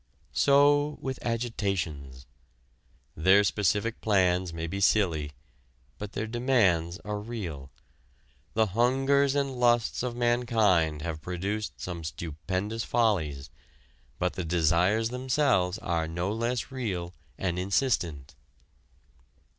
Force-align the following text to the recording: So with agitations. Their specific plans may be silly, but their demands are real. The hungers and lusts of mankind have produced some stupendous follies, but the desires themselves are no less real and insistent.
So 0.33 0.97
with 0.99 1.23
agitations. 1.23 2.25
Their 3.15 3.43
specific 3.43 4.01
plans 4.01 4.51
may 4.51 4.65
be 4.65 4.81
silly, 4.81 5.33
but 5.99 6.13
their 6.13 6.25
demands 6.25 6.97
are 7.05 7.19
real. 7.19 7.69
The 8.55 8.65
hungers 8.73 9.35
and 9.35 9.59
lusts 9.59 10.01
of 10.01 10.15
mankind 10.15 11.03
have 11.03 11.21
produced 11.21 11.73
some 11.79 12.03
stupendous 12.03 12.83
follies, 12.83 13.51
but 14.17 14.33
the 14.33 14.43
desires 14.43 15.09
themselves 15.11 15.77
are 15.77 16.07
no 16.07 16.31
less 16.31 16.71
real 16.71 17.13
and 17.37 17.59
insistent. 17.59 18.33